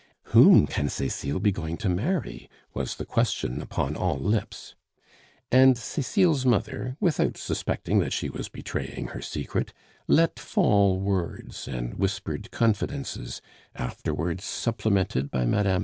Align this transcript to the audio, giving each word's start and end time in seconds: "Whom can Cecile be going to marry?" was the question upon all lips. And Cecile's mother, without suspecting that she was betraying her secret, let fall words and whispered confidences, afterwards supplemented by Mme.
"Whom 0.33 0.65
can 0.65 0.89
Cecile 0.89 1.39
be 1.39 1.51
going 1.51 1.77
to 1.77 1.87
marry?" 1.87 2.49
was 2.73 2.95
the 2.95 3.05
question 3.05 3.61
upon 3.61 3.95
all 3.95 4.17
lips. 4.17 4.73
And 5.51 5.77
Cecile's 5.77 6.43
mother, 6.43 6.97
without 6.99 7.37
suspecting 7.37 7.99
that 7.99 8.11
she 8.11 8.27
was 8.27 8.49
betraying 8.49 9.09
her 9.09 9.21
secret, 9.21 9.73
let 10.07 10.39
fall 10.39 10.99
words 10.99 11.67
and 11.67 11.99
whispered 11.99 12.49
confidences, 12.49 13.43
afterwards 13.75 14.43
supplemented 14.43 15.29
by 15.29 15.45
Mme. 15.45 15.79